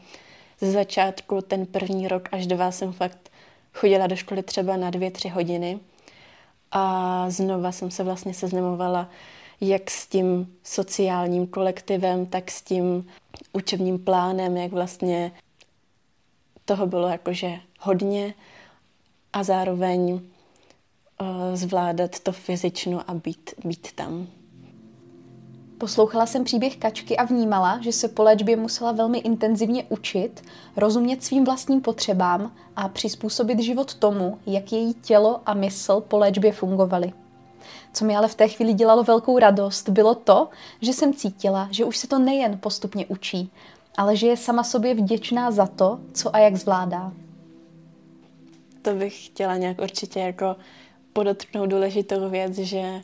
ze 0.61 0.71
začátku 0.71 1.41
ten 1.41 1.65
první 1.65 2.07
rok 2.07 2.29
až 2.31 2.47
dva 2.47 2.71
jsem 2.71 2.93
fakt 2.93 3.31
chodila 3.73 4.07
do 4.07 4.15
školy 4.15 4.43
třeba 4.43 4.77
na 4.77 4.89
dvě, 4.89 5.11
tři 5.11 5.29
hodiny 5.29 5.79
a 6.71 7.25
znova 7.29 7.71
jsem 7.71 7.91
se 7.91 8.03
vlastně 8.03 8.33
seznamovala 8.33 9.09
jak 9.61 9.91
s 9.91 10.07
tím 10.07 10.57
sociálním 10.63 11.47
kolektivem, 11.47 12.25
tak 12.25 12.51
s 12.51 12.61
tím 12.61 13.07
učebním 13.53 13.99
plánem, 13.99 14.57
jak 14.57 14.71
vlastně 14.71 15.31
toho 16.65 16.87
bylo 16.87 17.07
jakože 17.07 17.59
hodně 17.79 18.33
a 19.33 19.43
zároveň 19.43 20.11
uh, 20.11 20.19
zvládat 21.53 22.19
to 22.19 22.31
fyzično 22.31 23.09
a 23.09 23.13
být, 23.13 23.53
být 23.65 23.91
tam. 23.91 24.27
Poslouchala 25.77 26.25
jsem 26.25 26.43
příběh 26.43 26.77
Kačky 26.77 27.17
a 27.17 27.23
vnímala, 27.23 27.79
že 27.81 27.91
se 27.91 28.07
po 28.07 28.23
léčbě 28.23 28.55
musela 28.55 28.91
velmi 28.91 29.17
intenzivně 29.17 29.83
učit, 29.89 30.43
rozumět 30.77 31.23
svým 31.23 31.45
vlastním 31.45 31.81
potřebám 31.81 32.51
a 32.75 32.89
přizpůsobit 32.89 33.59
život 33.59 33.93
tomu, 33.93 34.39
jak 34.45 34.71
její 34.71 34.93
tělo 34.93 35.41
a 35.45 35.53
mysl 35.53 36.01
po 36.01 36.17
léčbě 36.17 36.51
fungovaly. 36.51 37.13
Co 37.93 38.05
mi 38.05 38.15
ale 38.15 38.27
v 38.27 38.35
té 38.35 38.47
chvíli 38.47 38.73
dělalo 38.73 39.03
velkou 39.03 39.39
radost, 39.39 39.89
bylo 39.89 40.15
to, 40.15 40.49
že 40.81 40.93
jsem 40.93 41.13
cítila, 41.13 41.67
že 41.71 41.85
už 41.85 41.97
se 41.97 42.07
to 42.07 42.19
nejen 42.19 42.57
postupně 42.59 43.05
učí, 43.05 43.51
ale 43.97 44.15
že 44.15 44.27
je 44.27 44.37
sama 44.37 44.63
sobě 44.63 44.93
vděčná 44.93 45.51
za 45.51 45.67
to, 45.67 45.99
co 46.13 46.35
a 46.35 46.39
jak 46.39 46.55
zvládá. 46.55 47.11
To 48.81 48.93
bych 48.93 49.25
chtěla 49.25 49.57
nějak 49.57 49.81
určitě 49.81 50.19
jako 50.19 50.55
podotknout 51.13 51.69
důležitou 51.69 52.29
věc, 52.29 52.57
že 52.57 53.01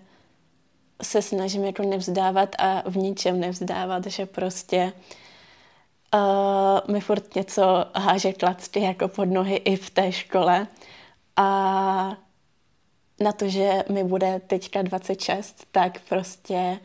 se 1.02 1.22
snažím 1.22 1.64
jako 1.66 1.84
nevzdávat 1.84 2.56
a 2.60 2.90
v 2.90 2.98
ničem 2.98 3.40
nevzdávat, 3.40 4.06
že 4.06 4.26
prostě 4.26 4.94
uh, 6.14 6.94
mi 6.94 7.02
furt 7.02 7.36
něco 7.36 7.86
háže 7.96 8.34
klacky 8.34 8.82
jako 8.82 9.08
pod 9.08 9.26
nohy 9.26 9.56
i 9.56 9.76
v 9.76 9.90
té 9.90 10.12
škole. 10.12 10.68
A 11.36 12.18
na 13.20 13.32
to, 13.32 13.50
že 13.50 13.84
mi 13.90 14.04
bude 14.04 14.42
teďka 14.48 14.82
26, 14.82 15.66
tak 15.72 16.00
prostě 16.10 16.80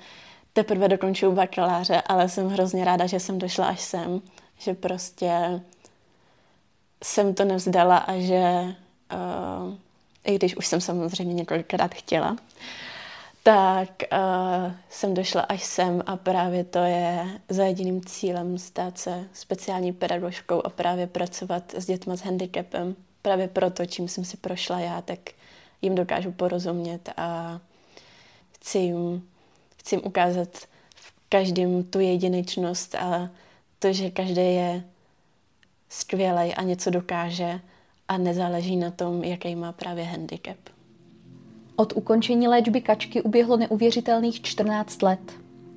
teprve 0.52 0.88
dokončuju 0.88 1.32
bakaláře, 1.32 2.02
ale 2.06 2.28
jsem 2.28 2.48
hrozně 2.48 2.84
ráda, 2.84 3.06
že 3.06 3.20
jsem 3.20 3.38
došla 3.38 3.66
až 3.66 3.80
sem, 3.80 4.20
že 4.58 4.74
prostě 4.74 5.60
jsem 7.04 7.34
to 7.34 7.44
nevzdala 7.44 7.96
a 7.96 8.18
že 8.18 8.74
uh, 9.12 9.74
i 10.24 10.34
když 10.34 10.56
už 10.56 10.66
jsem 10.66 10.80
samozřejmě 10.80 11.34
několikrát 11.34 11.94
chtěla, 11.94 12.36
tak 13.46 14.02
uh, 14.12 14.72
jsem 14.88 15.14
došla 15.14 15.40
až 15.40 15.64
sem 15.64 16.02
a 16.06 16.16
právě 16.16 16.64
to 16.64 16.78
je 16.78 17.40
za 17.48 17.64
jediným 17.64 18.04
cílem 18.04 18.58
stát 18.58 18.98
se 18.98 19.28
speciální 19.32 19.92
pedagožkou 19.92 20.66
a 20.66 20.70
právě 20.70 21.06
pracovat 21.06 21.74
s 21.74 21.86
dětmi 21.86 22.16
s 22.16 22.20
handicapem. 22.20 22.96
Právě 23.22 23.48
proto, 23.48 23.86
čím 23.86 24.08
jsem 24.08 24.24
si 24.24 24.36
prošla 24.36 24.80
já, 24.80 25.02
tak 25.02 25.18
jim 25.82 25.94
dokážu 25.94 26.32
porozumět 26.32 27.12
a 27.16 27.60
chci 28.54 28.78
jim, 28.78 29.28
chci 29.76 29.94
jim 29.94 30.02
ukázat 30.04 30.48
v 30.96 31.12
každém 31.28 31.84
tu 31.84 32.00
jedinečnost 32.00 32.94
a 32.94 33.30
to, 33.78 33.92
že 33.92 34.10
každý 34.10 34.54
je 34.54 34.84
skvělý 35.88 36.54
a 36.54 36.62
něco 36.62 36.90
dokáže 36.90 37.60
a 38.08 38.18
nezáleží 38.18 38.76
na 38.76 38.90
tom, 38.90 39.24
jaký 39.24 39.54
má 39.54 39.72
právě 39.72 40.04
handicap. 40.04 40.75
Od 41.76 41.92
ukončení 41.96 42.48
léčby 42.48 42.80
kačky 42.80 43.22
uběhlo 43.22 43.56
neuvěřitelných 43.56 44.42
14 44.42 45.02
let. 45.02 45.32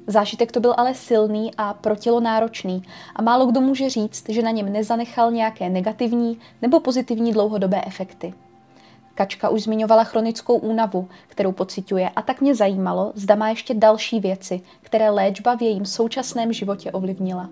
Zážitek 0.08 0.52
to 0.52 0.60
byl 0.60 0.74
ale 0.78 0.96
silný 0.96 1.52
a 1.58 1.74
pro 1.74 1.96
náročný 2.20 2.84
a 3.16 3.22
málo 3.22 3.46
kdo 3.46 3.62
může 3.62 3.90
říct, 3.90 4.30
že 4.30 4.42
na 4.42 4.52
něm 4.52 4.74
nezanechal 4.74 5.32
nějaké 5.32 5.70
negativní 5.70 6.40
nebo 6.62 6.80
pozitivní 6.80 7.34
dlouhodobé 7.34 7.82
efekty. 7.86 8.34
Kačka 9.16 9.50
už 9.50 9.62
zmiňovala 9.62 10.04
chronickou 10.04 10.58
únavu, 10.58 11.08
kterou 11.28 11.52
pociťuje 11.52 12.10
a 12.10 12.22
tak 12.22 12.42
mě 12.42 12.56
zajímalo, 12.56 13.12
zda 13.16 13.36
má 13.36 13.50
ještě 13.50 13.74
další 13.74 14.20
věci, 14.20 14.62
které 14.82 15.10
léčba 15.10 15.56
v 15.58 15.62
jejím 15.62 15.86
současném 15.86 16.54
životě 16.54 16.92
ovlivnila. 16.92 17.50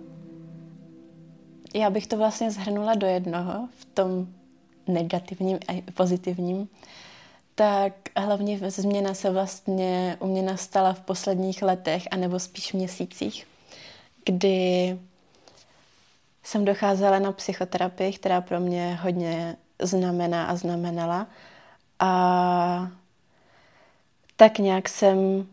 Já 1.76 1.90
bych 1.90 2.08
to 2.08 2.18
vlastně 2.18 2.52
zhrnula 2.52 2.96
do 2.96 3.08
jednoho, 3.08 3.68
v 3.78 3.86
tom 3.86 4.28
negativním 4.88 5.58
a 5.68 5.84
pozitivním. 5.94 6.68
Tak 7.58 7.94
hlavně 8.16 8.72
změna 8.72 9.14
se 9.14 9.32
vlastně 9.32 10.18
u 10.20 10.28
mě 10.28 10.42
nastala 10.42 10.94
v 10.94 11.00
posledních 11.00 11.62
letech, 11.62 12.04
anebo 12.12 12.40
spíš 12.40 12.74
měsících, 12.74 13.48
kdy 14.26 15.00
jsem 16.44 16.66
docházela 16.66 17.20
na 17.20 17.32
psychoterapii, 17.32 18.14
která 18.14 18.42
pro 18.42 18.60
mě 18.60 19.00
hodně 19.02 19.56
znamená 19.82 20.46
a 20.46 20.56
znamenala. 20.56 21.28
A 22.00 22.92
tak 24.36 24.60
nějak 24.60 24.90
jsem 24.90 25.48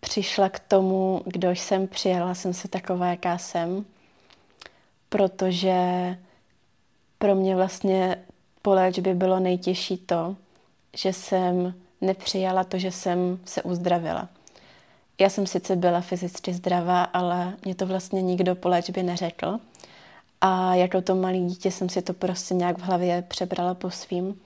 přišla 0.00 0.48
k 0.48 0.58
tomu, 0.58 1.22
kdo 1.26 1.50
jsem, 1.50 1.88
přijela 1.88 2.34
jsem 2.34 2.54
se 2.54 2.68
taková, 2.68 3.06
jaká 3.06 3.38
jsem, 3.38 3.84
protože 5.08 5.74
pro 7.18 7.34
mě 7.34 7.56
vlastně 7.56 8.24
po 8.62 8.74
léčbě 8.74 9.14
bylo 9.14 9.40
nejtěžší 9.40 9.98
to, 9.98 10.36
že 10.96 11.12
jsem 11.12 11.74
nepřijala 12.00 12.64
to, 12.64 12.78
že 12.78 12.90
jsem 12.90 13.38
se 13.44 13.62
uzdravila. 13.62 14.28
Já 15.20 15.28
jsem 15.28 15.46
sice 15.46 15.76
byla 15.76 16.00
fyzicky 16.00 16.54
zdravá, 16.54 17.02
ale 17.02 17.54
mě 17.64 17.74
to 17.74 17.86
vlastně 17.86 18.22
nikdo 18.22 18.54
po 18.54 18.68
léčbě 18.68 19.02
neřekl. 19.02 19.58
A 20.40 20.74
jako 20.74 21.02
to 21.02 21.14
malé 21.14 21.38
dítě 21.38 21.70
jsem 21.70 21.88
si 21.88 22.02
to 22.02 22.12
prostě 22.12 22.54
nějak 22.54 22.78
v 22.78 22.82
hlavě 22.82 23.22
přebrala 23.22 23.74
po 23.74 23.90
svým 23.90 24.40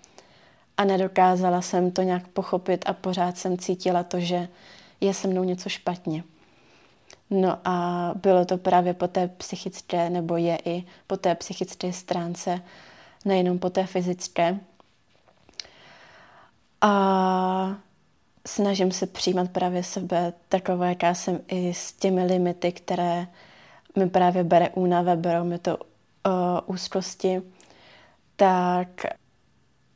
a 0.77 0.85
nedokázala 0.85 1.63
jsem 1.63 1.91
to 1.91 2.03
nějak 2.03 2.29
pochopit 2.29 2.85
a 2.89 2.93
pořád 2.93 3.39
jsem 3.39 3.59
cítila 3.59 4.03
to, 4.03 4.21
že 4.21 4.49
je 5.01 5.15
se 5.15 5.29
mnou 5.29 5.45
něco 5.45 5.69
špatně. 5.69 6.25
No 7.31 7.59
a 7.65 8.13
bylo 8.15 8.45
to 8.45 8.59
právě 8.59 8.95
po 8.95 9.09
té 9.09 9.29
psychické, 9.29 10.11
nebo 10.11 10.37
je 10.37 10.59
i 10.65 10.85
po 11.07 11.17
té 11.17 11.35
psychické 11.35 11.93
stránce, 11.93 12.61
nejenom 13.25 13.59
po 13.59 13.71
té 13.71 13.87
fyzické. 13.87 14.61
A 16.85 17.77
snažím 18.47 18.91
se 18.93 19.07
přijímat 19.07 19.51
právě 19.51 19.83
sebe 19.83 20.33
takové, 20.49 20.89
jaká 20.89 21.15
jsem 21.15 21.41
i 21.49 21.75
s 21.75 21.93
těmi 21.93 22.25
limity, 22.25 22.73
které 22.73 23.27
mi 23.97 24.11
právě 24.11 24.45
bere 24.45 24.71
únava, 24.71 25.17
berou 25.17 25.45
mi 25.45 25.59
to 25.59 25.77
uh, 25.77 25.85
úzkosti, 26.67 27.43
tak 28.37 28.89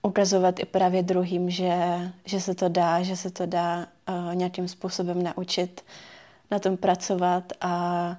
ukazovat 0.03 0.61
i 0.61 0.65
právě 0.65 1.03
druhým, 1.03 1.51
že, 1.51 2.01
že 2.25 2.41
se 2.41 2.55
to 2.55 2.69
dá, 2.69 3.03
že 3.03 3.17
se 3.17 3.31
to 3.31 3.47
dá 3.47 3.87
uh, 4.09 4.35
nějakým 4.35 4.69
způsobem 4.69 5.23
naučit 5.23 5.85
na 6.51 6.59
tom 6.59 6.77
pracovat 6.77 7.53
a, 7.61 8.17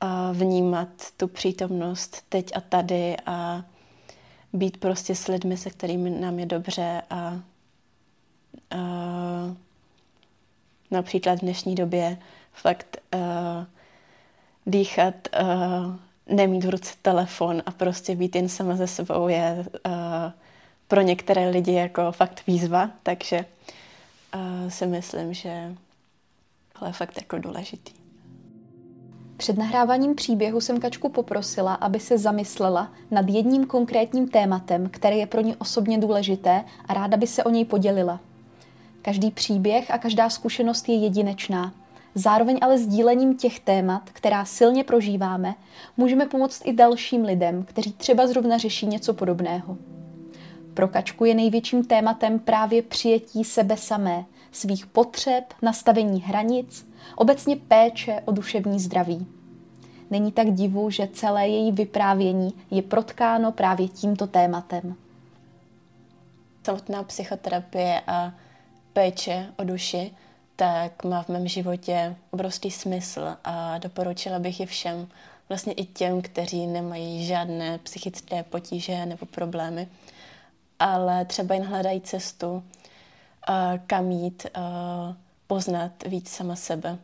a 0.00 0.32
vnímat 0.32 0.88
tu 1.16 1.28
přítomnost 1.28 2.24
teď 2.28 2.56
a 2.56 2.60
tady 2.60 3.16
a 3.26 3.64
být 4.52 4.76
prostě 4.76 5.14
s 5.14 5.26
lidmi, 5.26 5.56
se 5.56 5.70
kterými 5.70 6.10
nám 6.10 6.38
je 6.38 6.46
dobře 6.46 7.02
a, 7.10 7.40
a 8.70 8.76
například 10.90 11.38
v 11.38 11.42
dnešní 11.42 11.74
době 11.74 12.18
fakt 12.52 12.96
uh, 13.14 13.20
dýchat, 14.66 15.14
uh, 15.42 15.96
nemít 16.26 16.64
v 16.64 16.70
ruce 16.70 16.94
telefon 17.02 17.62
a 17.66 17.70
prostě 17.70 18.16
být 18.16 18.36
jen 18.36 18.48
sama 18.48 18.76
ze 18.76 18.86
sebou 18.86 19.28
je 19.28 19.66
uh, 19.86 19.92
pro 20.88 21.00
některé 21.00 21.48
lidi 21.48 21.72
jako 21.72 22.12
fakt 22.12 22.46
výzva, 22.46 22.90
takže 23.02 23.44
uh, 24.34 24.68
si 24.68 24.86
myslím, 24.86 25.34
že 25.34 25.74
to 26.78 26.86
je 26.86 26.92
fakt 26.92 27.16
jako 27.16 27.38
důležitý. 27.38 27.92
Před 29.36 29.58
nahráváním 29.58 30.14
příběhu 30.14 30.60
jsem 30.60 30.80
Kačku 30.80 31.08
poprosila, 31.08 31.74
aby 31.74 32.00
se 32.00 32.18
zamyslela 32.18 32.92
nad 33.10 33.28
jedním 33.28 33.66
konkrétním 33.66 34.28
tématem, 34.28 34.88
které 34.90 35.16
je 35.16 35.26
pro 35.26 35.40
ní 35.40 35.56
osobně 35.56 35.98
důležité 35.98 36.64
a 36.88 36.94
ráda 36.94 37.16
by 37.16 37.26
se 37.26 37.44
o 37.44 37.50
něj 37.50 37.64
podělila. 37.64 38.20
Každý 39.02 39.30
příběh 39.30 39.90
a 39.90 39.98
každá 39.98 40.30
zkušenost 40.30 40.88
je 40.88 40.94
jedinečná. 40.94 41.74
Zároveň 42.14 42.58
ale 42.60 42.78
sdílením 42.78 43.36
těch 43.36 43.60
témat, 43.60 44.02
která 44.12 44.44
silně 44.44 44.84
prožíváme, 44.84 45.54
můžeme 45.96 46.26
pomoct 46.26 46.62
i 46.64 46.72
dalším 46.72 47.24
lidem, 47.24 47.64
kteří 47.64 47.92
třeba 47.92 48.26
zrovna 48.26 48.58
řeší 48.58 48.86
něco 48.86 49.14
podobného. 49.14 49.76
Pro 50.74 50.88
Kačku 50.88 51.24
je 51.24 51.34
největším 51.34 51.84
tématem 51.84 52.38
právě 52.38 52.82
přijetí 52.82 53.44
sebe 53.44 53.76
samé, 53.76 54.24
svých 54.52 54.86
potřeb, 54.86 55.44
nastavení 55.62 56.20
hranic, 56.22 56.88
obecně 57.16 57.56
péče 57.56 58.22
o 58.24 58.32
duševní 58.32 58.80
zdraví. 58.80 59.26
Není 60.10 60.32
tak 60.32 60.50
divu, 60.54 60.90
že 60.90 61.08
celé 61.12 61.48
její 61.48 61.72
vyprávění 61.72 62.54
je 62.70 62.82
protkáno 62.82 63.52
právě 63.52 63.88
tímto 63.88 64.26
tématem. 64.26 64.94
Samotná 66.66 67.02
psychoterapie 67.02 68.00
a 68.06 68.32
péče 68.92 69.46
o 69.56 69.64
duši 69.64 70.10
tak 70.56 71.04
má 71.04 71.22
v 71.22 71.28
mém 71.28 71.48
životě 71.48 72.16
obrovský 72.30 72.70
smysl 72.70 73.36
a 73.44 73.78
doporučila 73.78 74.38
bych 74.38 74.60
ji 74.60 74.66
všem, 74.66 75.08
vlastně 75.48 75.72
i 75.72 75.84
těm, 75.84 76.22
kteří 76.22 76.66
nemají 76.66 77.26
žádné 77.26 77.78
psychické 77.78 78.42
potíže 78.42 79.06
nebo 79.06 79.26
problémy, 79.26 79.88
ale 80.78 81.24
třeba 81.24 81.54
jen 81.54 81.64
hledají 81.64 82.00
cestu, 82.00 82.64
kam 83.86 84.10
jít, 84.10 84.46
poznat 85.46 85.92
víc 86.06 86.30
sama 86.30 86.56
sebe. 86.56 86.98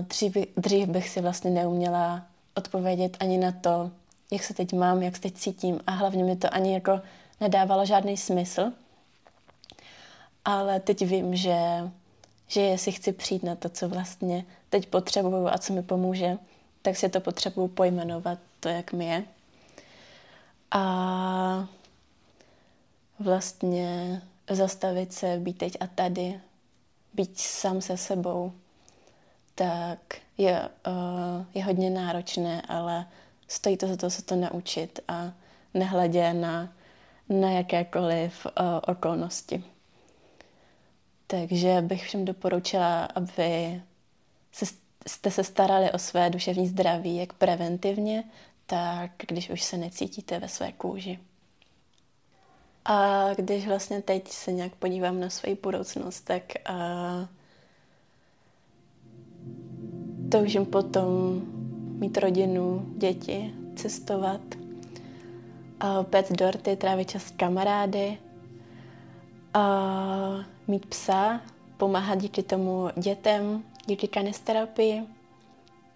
Dřív, 0.00 0.36
dřív 0.56 0.88
bych 0.88 1.08
si 1.08 1.20
vlastně 1.20 1.50
neuměla 1.50 2.22
odpovědět 2.54 3.16
ani 3.20 3.38
na 3.38 3.52
to, 3.52 3.90
jak 4.32 4.42
se 4.42 4.54
teď 4.54 4.72
mám, 4.72 5.02
jak 5.02 5.16
se 5.16 5.22
teď 5.22 5.34
cítím 5.34 5.80
a 5.86 5.92
hlavně 5.92 6.24
mi 6.24 6.36
to 6.36 6.54
ani 6.54 6.74
jako 6.74 7.00
nedávalo 7.40 7.86
žádný 7.86 8.16
smysl. 8.16 8.72
Ale 10.44 10.80
teď 10.80 11.06
vím, 11.06 11.36
že, 11.36 11.58
že 12.46 12.60
jestli 12.60 12.92
chci 12.92 13.12
přijít 13.12 13.42
na 13.42 13.54
to, 13.54 13.68
co 13.68 13.88
vlastně 13.88 14.44
teď 14.70 14.86
potřebuju 14.86 15.48
a 15.48 15.58
co 15.58 15.72
mi 15.72 15.82
pomůže, 15.82 16.38
tak 16.82 16.96
si 16.96 17.08
to 17.08 17.20
potřebuju 17.20 17.68
pojmenovat, 17.68 18.38
to, 18.60 18.68
jak 18.68 18.92
mi 18.92 19.06
je. 19.06 19.24
A 20.70 21.68
vlastně 23.18 24.22
zastavit 24.50 25.12
se, 25.12 25.38
být 25.38 25.58
teď 25.58 25.76
a 25.80 25.86
tady, 25.86 26.40
být 27.14 27.38
sám 27.38 27.80
se 27.80 27.96
sebou, 27.96 28.52
tak 29.54 29.98
je, 30.38 30.68
uh, 30.86 31.44
je 31.54 31.64
hodně 31.64 31.90
náročné, 31.90 32.62
ale 32.68 33.06
stojí 33.48 33.76
to 33.76 33.86
za 33.86 33.96
to 33.96 34.10
se 34.10 34.22
to 34.22 34.36
naučit 34.36 35.00
a 35.08 35.32
nehledě 35.74 36.34
na, 36.34 36.72
na 37.28 37.50
jakékoliv 37.50 38.46
uh, 38.46 38.52
okolnosti. 38.86 39.64
Takže 41.30 41.80
bych 41.80 42.04
všem 42.04 42.24
doporučila, 42.24 43.04
aby 43.04 43.82
se, 44.52 44.64
jste 45.06 45.30
se 45.30 45.44
starali 45.44 45.92
o 45.92 45.98
své 45.98 46.30
duševní 46.30 46.66
zdraví, 46.66 47.16
jak 47.16 47.32
preventivně, 47.32 48.24
tak 48.66 49.10
když 49.28 49.50
už 49.50 49.62
se 49.62 49.76
necítíte 49.76 50.38
ve 50.38 50.48
své 50.48 50.72
kůži. 50.72 51.18
A 52.84 53.28
když 53.34 53.66
vlastně 53.66 54.02
teď 54.02 54.28
se 54.28 54.52
nějak 54.52 54.74
podívám 54.74 55.20
na 55.20 55.30
svoji 55.30 55.58
budoucnost, 55.62 56.20
tak 56.20 56.42
uh, 56.70 57.26
toužím 60.30 60.66
potom 60.66 61.06
mít 61.98 62.18
rodinu, 62.18 62.86
děti, 62.96 63.54
cestovat, 63.76 64.40
pec 66.02 66.32
dorty, 66.32 66.76
trávit 66.76 67.10
čas 67.10 67.22
s 67.22 67.30
kamarády, 67.30 68.18
uh, 69.56 70.44
mít 70.66 70.86
psa, 70.86 71.40
pomáhat 71.76 72.18
díky 72.18 72.42
tomu 72.42 72.88
dětem, 72.96 73.62
díky 73.86 74.08
kanisterapii 74.08 75.02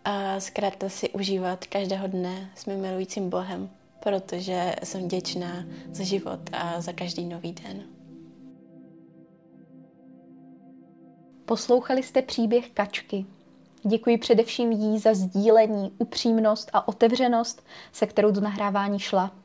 a 0.04 0.40
zkrátka 0.40 0.88
si 0.88 1.10
užívat 1.10 1.66
každého 1.66 2.06
dne 2.06 2.50
s 2.54 2.66
mým 2.66 2.80
milujícím 2.80 3.30
Bohem 3.30 3.70
protože 4.02 4.74
jsem 4.84 5.04
vděčná 5.04 5.64
za 5.92 6.04
život 6.04 6.40
a 6.52 6.80
za 6.80 6.92
každý 6.92 7.24
nový 7.24 7.52
den. 7.52 7.82
Poslouchali 11.44 12.02
jste 12.02 12.22
příběh 12.22 12.70
Kačky. 12.70 13.26
Děkuji 13.82 14.18
především 14.18 14.72
jí 14.72 14.98
za 14.98 15.14
sdílení, 15.14 15.92
upřímnost 15.98 16.70
a 16.72 16.88
otevřenost, 16.88 17.66
se 17.92 18.06
kterou 18.06 18.30
do 18.30 18.40
nahrávání 18.40 18.98
šla. 18.98 19.41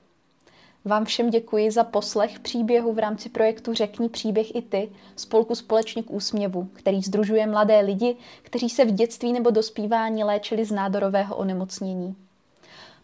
Vám 0.88 1.06
všem 1.06 1.30
děkuji 1.30 1.72
za 1.72 1.84
poslech 1.84 2.40
příběhu 2.40 2.94
v 2.94 3.00
rámci 3.00 3.30
projektu 3.30 3.74
Řekni 3.74 4.10
příběh 4.10 4.56
i 4.56 4.62
ty, 4.62 4.90
spolku 5.16 5.56
Společně 5.56 6.04
k 6.04 6.12
úsměvu, 6.12 6.70
který 6.74 7.02
združuje 7.02 7.48
mladé 7.48 7.80
lidi, 7.80 8.16
kteří 8.44 8.70
se 8.70 8.86
v 8.86 8.92
dětství 8.92 9.34
nebo 9.34 9.50
dospívání 9.50 10.24
léčili 10.24 10.66
z 10.66 10.72
nádorového 10.72 11.36
onemocnění. 11.36 12.16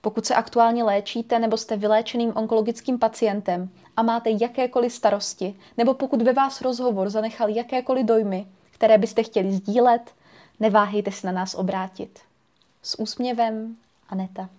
Pokud 0.02 0.26
se 0.26 0.36
aktuálně 0.36 0.84
léčíte 0.84 1.39
nebo 1.39 1.58
jste 1.58 1.78
vyléčeným 1.78 2.34
onkologickým 2.36 3.00
pacientem 3.00 3.69
a 3.98 4.04
máte 4.04 4.30
jakékoliv 4.41 4.93
starosti, 4.93 5.56
nebo 5.78 5.93
pokud 5.93 6.22
ve 6.22 6.34
vás 6.34 6.62
rozhovor 6.62 7.10
zanechal 7.10 7.50
jakékoliv 7.50 8.06
dojmy, 8.06 8.48
které 8.72 8.98
byste 8.98 9.24
chtěli 9.24 9.54
sdílet, 9.54 10.12
neváhejte 10.60 11.12
se 11.12 11.28
na 11.28 11.34
nás 11.34 11.56
obrátit. 11.56 12.19
S 12.82 13.00
úsměvem, 13.00 13.76
Aneta. 14.10 14.50